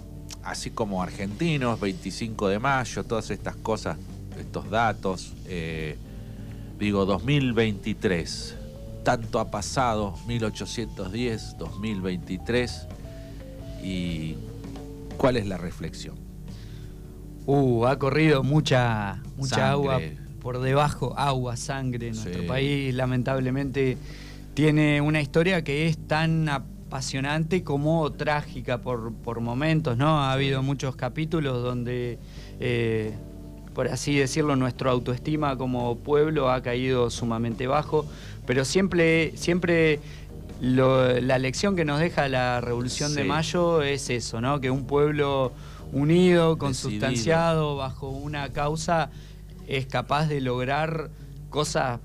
[0.42, 3.96] así como argentinos, 25 de mayo, todas estas cosas,
[4.38, 5.32] estos datos?
[5.46, 5.96] eh,
[6.78, 8.56] digo, 2023.
[9.04, 12.86] Tanto ha pasado, 1810, 2023.
[13.82, 14.36] ¿Y
[15.18, 16.16] cuál es la reflexión?
[17.46, 19.70] Uh, ha corrido mucha, mucha Sangre.
[19.70, 20.00] agua
[20.40, 22.10] por debajo, agua, sangre.
[22.12, 22.48] Nuestro Sí.
[22.48, 23.98] país lamentablemente
[24.54, 30.20] tiene una historia que es tan apasionante como trágica por, por momentos, ¿no?
[30.20, 32.18] Ha habido muchos capítulos donde,
[32.60, 33.14] eh,
[33.74, 38.06] por así decirlo, nuestra autoestima como pueblo ha caído sumamente bajo,
[38.46, 40.00] pero siempre, siempre
[40.60, 43.24] lo- la lección que nos deja la Revolución de.
[43.24, 44.60] Mayo es eso, ¿no?
[44.60, 45.52] Que un pueblo
[45.92, 46.58] unido, Decidido.
[46.58, 49.10] consustanciado, bajo una causa,
[49.66, 51.10] es capaz de lograr
[51.50, 52.00] cosas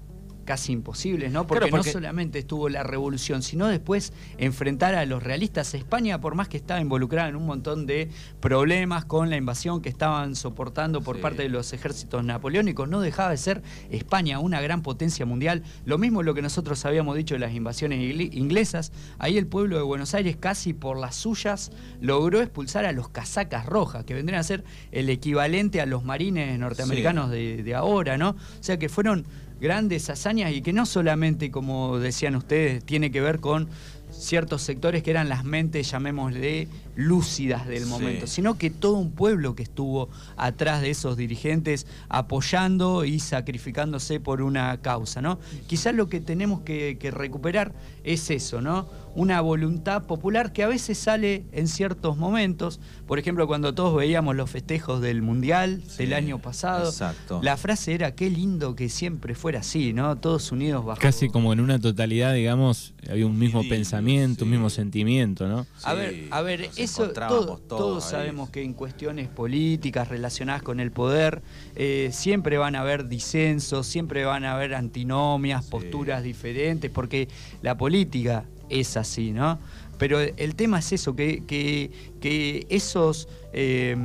[0.49, 1.45] casi imposibles, ¿no?
[1.45, 5.75] Porque, Claro, porque- no solamente estuvo la revolución, sino después enfrentar a los realistas.
[5.75, 8.09] España, por más que estaba involucrada en un montón de
[8.39, 11.21] problemas con la invasión que estaban soportando por Sí.
[11.21, 15.61] parte de los ejércitos napoleónicos, no dejaba de ser España una gran potencia mundial.
[15.85, 18.91] Lo mismo lo que nosotros habíamos dicho de las invasiones ingl- inglesas.
[19.19, 23.67] Ahí el pueblo de Buenos Aires, casi por las suyas, logró expulsar a los casacas
[23.67, 28.29] rojas, que vendrían a ser el equivalente a los marines norteamericanos de, de ahora, ¿no?
[28.31, 29.25] O sea que fueron
[29.59, 33.67] grandes hazañas y que no solamente, como decían ustedes, tiene que ver con
[34.11, 37.89] ciertos sectores que eran las mentes, llamémosle, lúcidas del Sí.
[37.89, 44.19] momento, sino que todo un pueblo que estuvo atrás de esos dirigentes apoyando y sacrificándose
[44.19, 45.39] por una causa, ¿no?
[45.67, 47.71] Quizás lo que tenemos que, que recuperar
[48.03, 48.89] es eso, ¿no?
[49.19, 54.33] Una voluntad popular que a veces sale en ciertos momentos, por ejemplo, cuando todos veíamos
[54.33, 57.41] los festejos del Mundial Sí, del año pasado, exacto.
[57.43, 60.15] la frase era, qué lindo que siempre fuera así, ¿no?
[60.15, 61.01] Todos unidos bajo...
[61.01, 65.67] Casi como en una totalidad, digamos, había un mismo pensamiento, un mismo sentimiento, ¿no?
[65.83, 70.91] A ver, a ver, eso todo- todos sabemos que en cuestiones políticas relacionadas con el
[70.91, 71.41] poder
[71.75, 75.71] eh, siempre van a haber disensos, siempre van a haber antinomias, Sí.
[75.71, 77.27] posturas diferentes, porque
[77.61, 79.59] la política es así, ¿no?
[79.97, 83.95] Pero el tema es eso, que, que- que esos eh,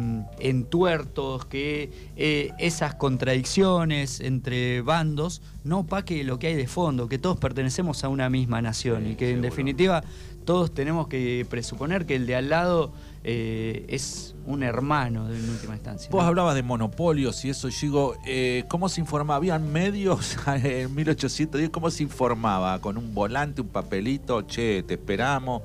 [0.41, 7.19] entuertos, que eh, esas contradicciones entre bandos no opaque lo que hay de fondo, que
[7.19, 10.03] todos pertenecemos a una misma nación Sí, y que en definitiva
[10.45, 12.93] todos tenemos que presuponer que el de al lado
[13.25, 16.11] eh, es un hermano en última instancia.
[16.11, 16.29] Vos ¿no?
[16.29, 19.37] hablabas de monopolios y eso, yo digo, eh, ¿cómo se informaba?
[19.37, 21.71] ¿Habían medios en 1810?
[21.71, 22.79] ¿Cómo se informaba?
[22.81, 24.43] ¿Con un volante, un papelito?
[24.43, 25.63] Che, te esperamos.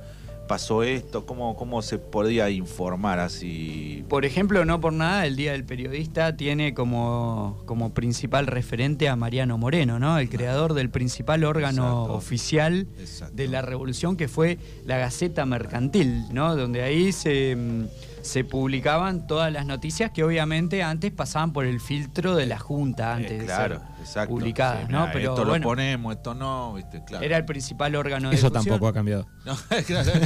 [0.49, 1.27] Pasó esto?
[1.27, 4.03] ¿Cómo, ¿Cómo se podía informar así?
[4.09, 9.15] Por ejemplo, no por nada, el Día del Periodista tiene como, como principal referente a
[9.15, 10.17] Mariano Moreno, ¿no?
[10.17, 12.13] El creador del principal órgano Exacto.
[12.15, 13.35] oficial Exacto.
[13.35, 16.55] de la revolución que fue la Gaceta Mercantil, ¿no?
[16.55, 17.85] Donde ahí se, mm,
[18.21, 23.15] se publicaban todas las noticias que obviamente antes pasaban por el filtro de la Junta
[23.15, 24.29] antes Eh, de claro, ser exacto.
[24.29, 24.99] publicadas, Sí, ¿no?
[25.01, 27.03] mirá, Pero esto lo ponemos, esto no, ¿viste?
[27.05, 27.23] Claro.
[27.25, 28.71] era el principal órgano de Eso difusión.
[28.71, 29.27] tampoco ha cambiado.
[29.45, 29.55] No,
[29.85, 30.11] claro.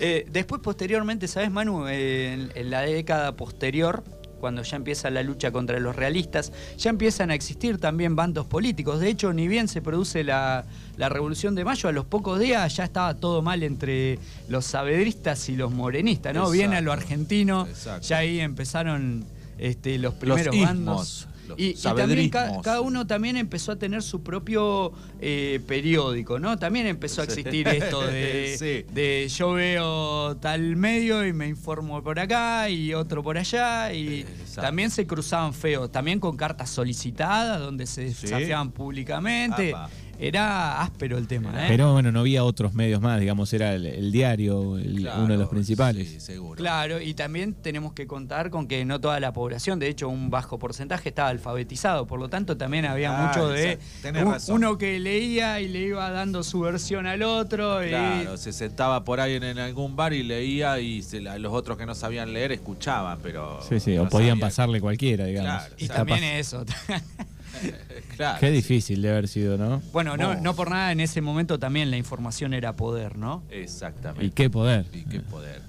[0.00, 1.86] Eh, después, posteriormente, ¿sabes, Manu?
[1.88, 4.04] Eh, en, en la década posterior,
[4.46, 9.00] cuando ya empieza la lucha contra los realistas, ya empiezan a existir también bandos políticos.
[9.00, 10.64] De hecho, ni bien se produce la,
[10.96, 15.48] la Revolución de Mayo, a los pocos días ya estaba todo mal entre los sabedristas
[15.48, 16.48] y los morenistas, ¿no?
[16.48, 18.06] Bien a lo argentino, exacto.
[18.06, 19.24] ya ahí empezaron
[19.58, 21.26] este, los primeros bandos.
[21.56, 26.58] Y, y también ca- cada uno también empezó a tener su propio eh, periódico, ¿no?
[26.58, 28.84] También empezó a existir esto de, Sí.
[28.92, 34.20] de yo veo tal medio y me informo por acá y otro por allá y
[34.20, 34.62] Exacto.
[34.62, 38.22] también se cruzaban feos, también con cartas solicitadas donde se Sí.
[38.22, 39.70] desafiaban públicamente.
[39.74, 39.90] Apa.
[40.18, 41.66] Era áspero el tema, ¿eh?
[41.68, 45.32] Pero bueno, no había otros medios más, digamos, era el, el diario el- Claro, uno
[45.34, 46.08] de los principales.
[46.08, 46.56] Sí, seguro.
[46.58, 50.30] Claro, y también tenemos que contar con que no toda la población, de hecho un
[50.30, 53.84] bajo porcentaje estaba alfabetizado, por lo tanto también había Ah, mucho de exacto.
[54.02, 54.54] Tenés un- razón.
[54.56, 57.84] uno que leía y le iba dando su versión al otro.
[57.84, 61.52] y- Claro, se sentaba por ahí en, algún bar y leía y se la- los
[61.52, 63.60] otros que no sabían leer escuchaban, pero...
[63.68, 64.40] Sí, sí, o podían sabían.
[64.40, 65.52] pasarle cualquiera, digamos.
[65.62, 66.64] Claro, y Capaz- también eso.
[68.16, 68.52] Claro, Qué sí.
[68.54, 69.82] difícil de haber sido, ¿no?
[69.92, 73.42] bueno, no, no por nada en ese momento también la información era poder, ¿no?
[73.50, 74.24] Exactamente.
[74.24, 74.86] Y qué poder.
[74.92, 75.60] Y qué poder.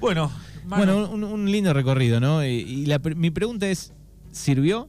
[0.00, 0.32] Bueno,
[0.64, 2.42] Manu, Bueno, un, un lindo recorrido, ¿no?
[2.44, 3.92] Y, y la mi pregunta es,
[4.32, 4.88] ¿sirvió?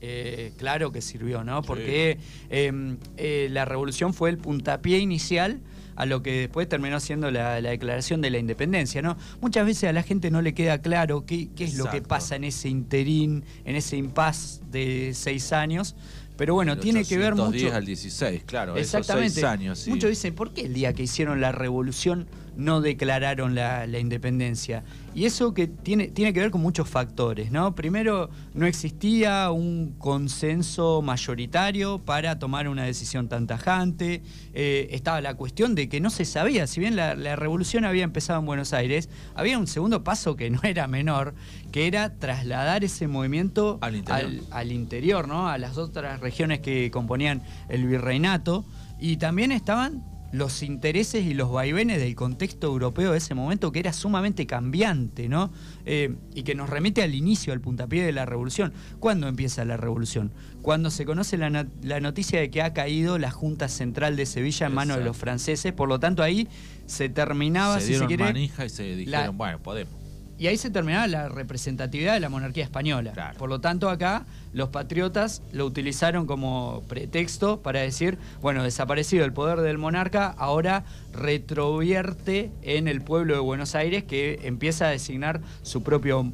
[0.00, 1.62] Eh, claro que sirvió, ¿no?
[1.62, 2.18] Porque
[2.50, 5.60] eh, eh, la revolución fue el puntapié inicial
[5.96, 9.16] a lo que después terminó siendo la, la declaración de la independencia, ¿no?
[9.40, 12.36] Muchas veces a la gente no le queda claro qué, qué es lo que pasa
[12.36, 15.94] en ese interín, en ese impas de seis años.
[16.36, 17.76] Pero bueno, tiene que ver 810 mucho.
[17.76, 19.26] al 16, claro, Exactamente.
[19.26, 19.78] esos seis años.
[19.78, 19.90] sí.
[19.90, 22.26] Muchos dicen, ¿por qué el día que hicieron la revolución
[22.56, 24.84] no declararon la, la independencia?
[25.14, 27.74] Y eso que tiene, tiene que ver con muchos factores, ¿no?
[27.76, 34.22] Primero, no existía un consenso mayoritario para tomar una decisión tan tajante.
[34.54, 38.02] Eh, estaba la cuestión de que no se sabía, si bien la, la revolución había
[38.02, 41.34] empezado en Buenos Aires, había un segundo paso que no era menor,
[41.70, 44.24] que era trasladar ese movimiento Al interior.
[44.26, 45.48] al, al interior, ¿no?
[45.48, 48.64] A las otras regiones que componían el virreinato.
[48.98, 50.02] Y también estaban
[50.34, 55.28] los intereses y los vaivenes del contexto europeo de ese momento que era sumamente cambiante,
[55.28, 55.52] ¿no?
[55.86, 58.72] Eh, y que nos remite al inicio, al puntapié de la revolución.
[58.98, 60.32] ¿Cuándo empieza la revolución?
[60.60, 64.66] Cuando se conoce la, la noticia de que ha caído la Junta Central de Sevilla
[64.66, 66.48] en manos de los franceses, por lo tanto ahí
[66.86, 69.94] se terminaba, se si se dieron quiere, manija y se dijeron, la- bueno, podemos.
[70.38, 73.12] Y ahí se terminaba la representatividad de la monarquía española.
[73.12, 73.38] Claro.
[73.38, 79.32] Por lo tanto, acá los patriotas lo utilizaron como pretexto para decir, bueno, desaparecido el
[79.32, 85.40] poder del monarca, ahora retrovierte en el pueblo de Buenos Aires que empieza a designar
[85.62, 86.32] su propio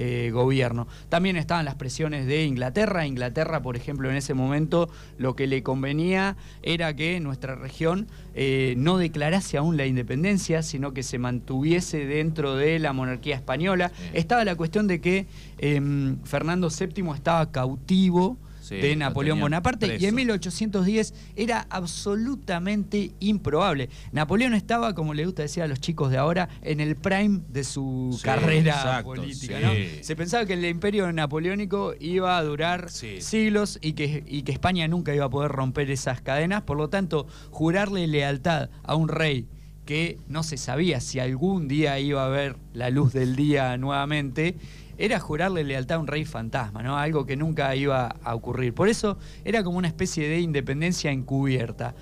[0.00, 0.86] eh, gobierno.
[1.08, 3.04] También estaban las presiones de Inglaterra.
[3.04, 8.74] Inglaterra, por ejemplo, en ese momento lo que le convenía era que nuestra región eh,
[8.76, 13.90] no declarase aún la independencia, sino que se mantuviese dentro de la monarquía española.
[14.12, 15.26] Estaba la cuestión de que
[15.58, 23.88] em, Fernando VII estaba cautivo Sí, de Napoleón Bonaparte y en 1810 era absolutamente improbable.
[24.12, 27.64] Napoleón estaba, como le gusta decir a los chicos de ahora, en el prime de
[27.64, 29.58] su Sí, carrera exacto, política.
[30.02, 34.86] Se pensaba que el imperio napoleónico iba a durar siglos y que, y que España
[34.88, 36.62] nunca iba a poder romper esas cadenas.
[36.62, 39.46] Por lo tanto, jurarle lealtad a un rey
[39.84, 44.54] que no se sabía si algún día iba a ver la luz del día nuevamente,
[44.98, 46.98] era jurarle lealtad a un rey fantasma, ¿no?
[46.98, 48.74] Algo que nunca iba a ocurrir.
[48.74, 51.94] Por eso era como una especie de independencia encubierta.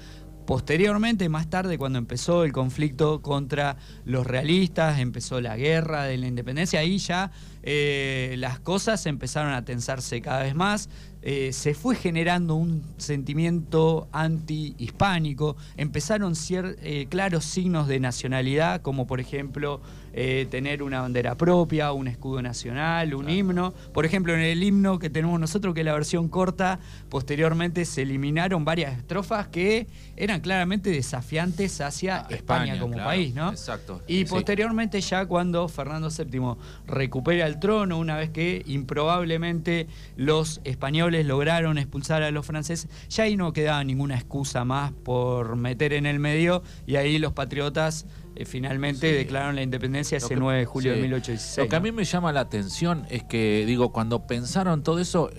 [0.47, 6.29] Posteriormente, más tarde, cuando empezó el conflicto contra los realistas, empezó la guerra de la
[6.29, 7.33] independencia, ahí ya
[7.65, 10.89] eh, las cosas empezaron a tensarse cada vez más,
[11.23, 19.09] eh, se fue generando un sentimiento anti-hispánico, empezaron cier- eh, claros signos de nacionalidad, como
[19.09, 19.81] por ejemplo
[20.19, 23.73] eh, tener una bandera propia, un escudo nacional, un himno.
[23.93, 28.03] Por ejemplo, en el himno que tenemos nosotros, que es la versión corta, posteriormente se
[28.03, 33.51] eliminaron varias estrofas que eran claramente desafiantes hacia Ah, España, España, como claro, país, ¿no?
[33.51, 34.03] exacto.
[34.09, 34.25] Y Sí.
[34.25, 41.79] posteriormente ya cuando Fernando VII recupera el trono, una vez que improbablemente los españoles lograron
[41.79, 46.19] expulsar a los franceses, ya ahí no quedaba ninguna excusa más por meter en el
[46.19, 48.07] medio y ahí los patriotas
[48.45, 51.65] finalmente declararon la independencia ese 9 de julio de 1816.
[51.65, 55.31] Lo que a mí me llama la atención es que, digo, cuando pensaron todo eso,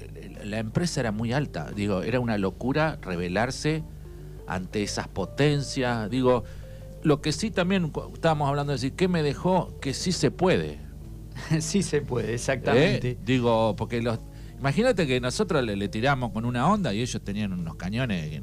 [0.44, 1.72] la empresa era muy alta.
[1.76, 3.84] Digo, era una locura rebelarse
[4.48, 6.10] ante esas potencias.
[6.10, 6.44] Digo,
[7.04, 9.78] lo que sí también estábamos hablando de decir, ¿qué me dejó?
[9.80, 10.80] Que sí se puede.
[11.60, 13.12] sí se puede, exactamente.
[13.12, 13.18] ¿Eh?
[13.24, 14.20] Digo, porque los.
[14.60, 18.42] Imagínate que nosotros le, tiramos con una onda y ellos tenían unos cañones.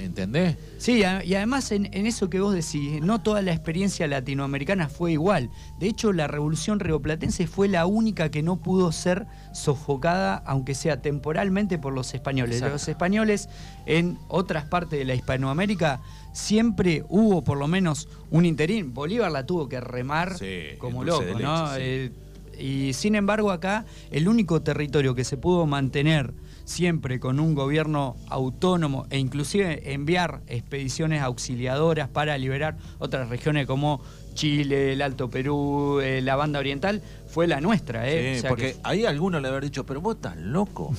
[0.00, 0.56] ¿Entendés?
[0.78, 5.50] Sí, y además en, eso que vos decís, no toda la experiencia latinoamericana fue igual.
[5.78, 11.02] De hecho, la revolución rioplatense fue la única que no pudo ser sofocada, aunque sea
[11.02, 12.60] temporalmente, por los españoles.
[12.60, 13.48] Los españoles
[13.86, 16.00] en otras partes de la Hispanoamérica
[16.32, 18.94] siempre hubo por lo menos un interín.
[18.94, 20.36] Bolívar la tuvo que remar
[20.78, 21.76] como loco, ¿no?
[21.76, 22.12] Eh,
[22.58, 26.32] y sin embargo acá el único territorio que se pudo mantener
[26.68, 34.02] siempre con un gobierno autónomo e inclusive enviar expediciones auxiliadoras para liberar otras regiones como
[34.34, 38.08] Chile, el Alto Perú, eh, la banda oriental, fue la nuestra.
[38.08, 38.42] ¿eh?
[38.46, 40.94] porque ahí algunos le haber dicho, pero vos estás loco.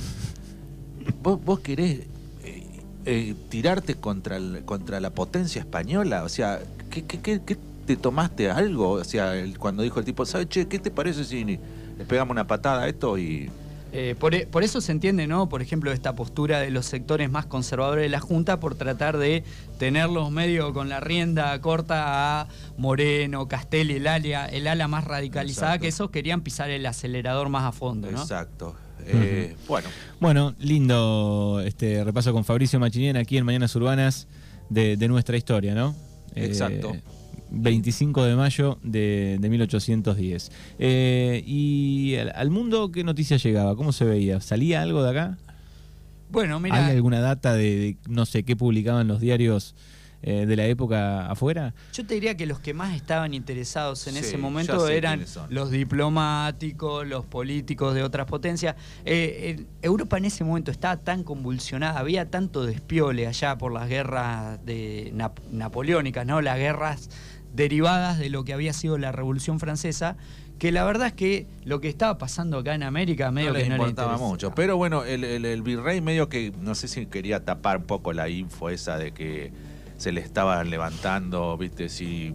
[1.21, 1.99] vos, vos querés
[2.43, 2.63] eh,
[3.05, 6.23] eh, tirarte contra, contra la potencia española.
[6.23, 8.93] O sea, ¿qué, qué, te tomaste algo?
[8.93, 12.47] O sea, cuando dijo el tipo, ¿sabes, che, qué te parece si le pegamos una
[12.47, 13.51] patada a esto y
[13.91, 15.49] eh, e, por, eso se entiende, ¿no?
[15.49, 19.43] Por ejemplo, esta postura de los sectores más conservadores de la Junta por tratar de
[19.77, 22.47] tenerlos medio con la rienda corta a
[22.77, 27.63] Moreno, Castelli, el ala, el ala más radicalizada, que esos querían pisar el acelerador más
[27.63, 28.21] a fondo, ¿no?
[28.21, 28.75] Exacto.
[29.05, 29.87] Eh, bueno.
[30.19, 34.27] Bueno, lindo este repaso con Fabricio Machinien aquí en Mañanas Urbanas
[34.69, 35.95] de, nuestra historia, ¿no?
[36.35, 36.95] Exacto.
[37.51, 40.51] 25 de mayo de, 1810.
[40.79, 43.75] Eh, ¿Y al, mundo qué noticia llegaba?
[43.75, 44.41] ¿Cómo se veía?
[44.41, 45.37] ¿Salía algo de acá?
[46.31, 46.85] Bueno, mira.
[46.85, 49.75] ¿Hay alguna data de, no sé qué publicaban los diarios
[50.21, 51.73] eh, de la época afuera?
[51.93, 57.07] Yo te diría que los que más estaban interesados en ese momento eran los diplomáticos,
[57.07, 58.75] los políticos de otras potencias.
[59.05, 64.63] Eh, Europa en ese momento estaba tan convulsionada, había tanto despiole allá por las guerras
[64.65, 65.13] de
[65.51, 66.41] napoleónicas, ¿no?
[66.41, 67.09] Las guerras
[67.53, 70.17] derivadas de lo que había sido la Revolución Francesa,
[70.59, 73.75] que la verdad es que lo que estaba pasando acá en América medio que no
[73.75, 74.53] importaba mucho.
[74.53, 78.69] Pero bueno, el, virrey medio que no sé si quería tapar un poco la info
[78.69, 79.51] esa de que
[79.99, 82.33] se le estaba levantando, viste, si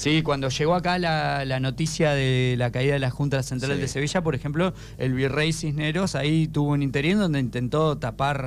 [0.00, 4.22] Sí, cuando llegó acá la, noticia de la caída de la Junta Central de Sevilla,
[4.22, 8.46] por ejemplo, el virrey Cisneros ahí tuvo un interín donde intentó tapar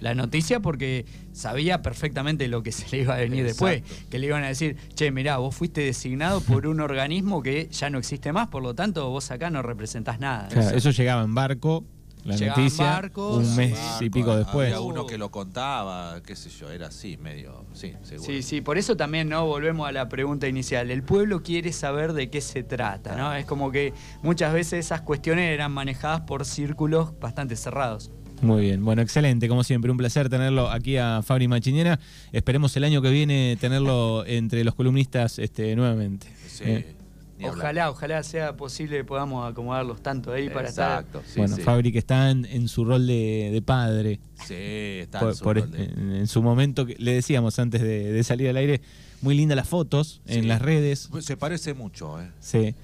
[0.00, 3.82] la noticia porque sabía perfectamente lo que se le iba a venir después.
[4.08, 7.90] Que le iban a decir, che, mirá, vos fuiste designado por un organismo que ya
[7.90, 10.48] no existe más, por lo tanto vos acá no representás nada.
[10.74, 11.84] eso llegaba en barco
[12.24, 14.72] la noticia un mes y pico después.
[14.72, 18.26] Había uno que lo contaba, qué sé yo, era así, medio, sí, seguro.
[18.26, 19.46] Sí, sí, por eso también, ¿no?
[19.46, 20.90] Volvemos a la pregunta inicial.
[20.90, 23.34] El pueblo quiere saber de qué se trata, ¿no?
[23.34, 28.10] Es como que muchas veces esas cuestiones eran manejadas por círculos bastante cerrados.
[28.42, 31.98] Muy bien, bueno, excelente, como siempre, un placer tenerlo aquí a Fabri Machinera.
[32.32, 36.26] Esperemos el año que viene tenerlo entre los columnistas este, nuevamente.
[36.46, 36.64] Sí.
[36.66, 36.94] Eh,
[37.42, 41.04] Ojalá, ojalá sea posible que podamos acomodarlos tanto ahí para estar.
[41.26, 44.20] Sí, bueno, Fabri que está en, su rol de, padre.
[44.46, 44.54] Sí,
[45.00, 48.80] está en, su rol en, su momento, le decíamos antes de, salir al aire,
[49.20, 51.08] muy lindas las fotos en las redes.
[51.20, 52.30] Se parece mucho, ¿eh?
[52.40, 52.74] Sí.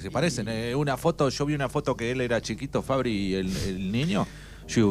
[0.00, 0.48] se parecen.
[0.48, 4.26] Eh, una foto, yo vi una foto que él era chiquito, Fabri, y el niño.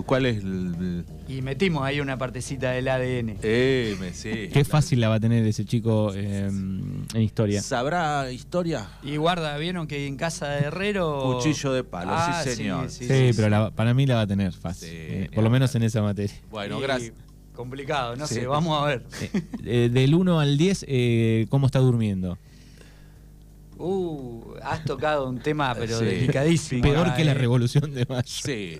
[0.06, 3.38] ¿Cuál es el, Y metimos ahí una partecita del ADN.
[3.42, 7.62] Eh, me, sí, Qué fácil la va a tener ese chico eh, en historia.
[7.62, 8.88] ¿Sabrá historia?
[9.04, 11.38] Y guarda, ¿vieron que en casa de Herrero...
[11.38, 12.90] Cuchillo de palo, sí ah, señor.
[12.90, 14.90] Sí, pero para mí la va a tener fácil.
[14.92, 16.36] Eh, por lo menos en esa materia.
[16.50, 17.14] Bueno, gracias.
[17.54, 19.04] Complicado, no sé, vamos a ver.
[19.92, 20.86] del 1 al 10,
[21.50, 22.38] ¿cómo está durmiendo?
[23.78, 26.84] Uh, has tocado un tema, pero delicadísimo.
[26.84, 28.24] Peor que la revolución de mayo.
[28.26, 28.78] Sí.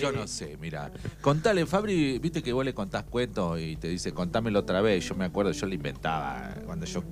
[0.00, 0.90] Yo no sé, mira.
[1.20, 5.08] Contale, Fabri, viste que vos le contás cuentos y te dice, contámelo otra vez.
[5.08, 7.02] Yo me acuerdo, yo le inventaba cuando yo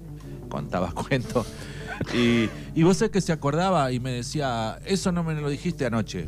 [0.48, 1.46] contaba cuentos.
[2.14, 5.86] Y, y vos sabés que se acordaba y me decía, eso no me lo dijiste
[5.86, 6.26] anoche.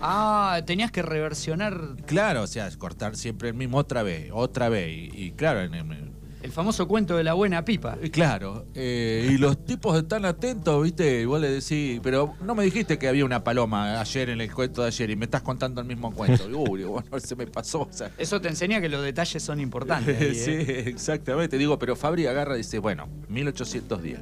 [0.00, 1.96] Ah, tenías que reversionar.
[2.06, 5.10] Claro, o sea, cortar siempre el mismo otra vez, otra vez.
[5.14, 6.09] Y, claro, en, el
[6.42, 7.96] el famoso cuento de la buena pipa.
[8.12, 11.20] Claro, eh, y los tipos están atentos, ¿viste?
[11.20, 14.52] Y vos le decís, pero no me dijiste que había una paloma ayer en el
[14.52, 16.46] cuento de ayer y me estás contando el mismo cuento.
[16.46, 17.88] Uy, bueno, se me pasó.
[18.16, 20.18] Eso te enseña que los detalles son importantes.
[20.44, 20.84] sí, ¿eh?
[20.86, 21.58] exactamente.
[21.58, 24.18] Digo, pero Fabri agarra y dice, bueno, 1810.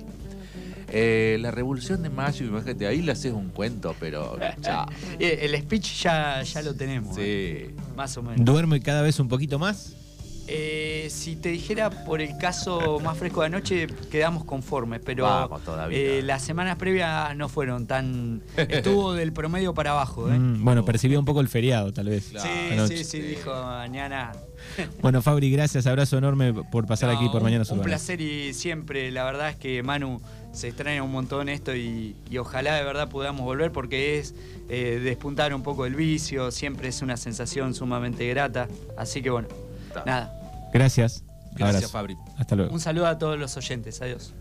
[0.90, 4.86] Eh, la revolución de mayo, imagínate, ahí le haces un cuento, pero chao.
[5.18, 7.14] Eh, El speech ya, ya lo tenemos.
[7.18, 7.74] eh, Sí.
[7.94, 8.42] Más o menos.
[8.44, 9.94] ¿Duerme cada vez un poquito más?
[10.50, 15.62] Eh, si te dijera por el caso más fresco de anoche, quedamos conformes, pero Vamos
[15.62, 15.98] todavía.
[15.98, 18.42] eh, las semanas previas no fueron tan.
[18.56, 20.38] Estuvo del promedio para abajo, ¿eh?
[20.38, 22.28] Mm, bueno, percibía un poco el feriado, tal vez.
[22.30, 22.48] Claro.
[22.48, 22.96] Sí, Anoche.
[22.98, 24.32] sí, sí, dijo mañana.
[25.02, 29.24] Bueno, Fabri, gracias, abrazo enorme por pasar aquí por Mañana Un placer y siempre, la
[29.24, 30.20] verdad es que Manu
[30.52, 34.34] se extraña un montón esto y, y ojalá de verdad podamos volver porque es
[34.68, 38.68] eh, despuntar un poco el vicio, siempre es una sensación sumamente grata.
[38.96, 39.48] Así que bueno,
[40.04, 40.34] nada.
[40.72, 41.24] Gracias.
[41.52, 41.88] Gracias, abrazo.
[41.88, 42.16] Fabri.
[42.36, 42.72] Hasta luego.
[42.72, 44.34] Un saludo a todos los oyentes, adiós.